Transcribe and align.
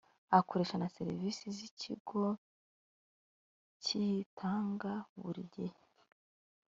akoresha 0.37 0.75
na 0.81 0.89
serivisi 0.95 1.43
z 1.55 1.57
ikigo 1.69 2.23
kiyitanga 3.83 4.91
buri 5.21 5.43
gihe 5.53 5.77